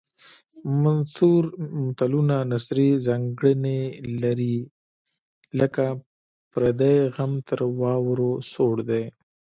منثور 0.83 1.43
متلونه 1.83 2.35
نثري 2.51 2.89
ځانګړنې 3.05 3.79
لري 4.21 4.57
لکه 5.59 5.85
پردی 6.51 6.97
غم 7.15 7.33
تر 7.47 7.59
واورو 7.79 8.31
سوړ 8.51 8.75
دی 8.89 9.03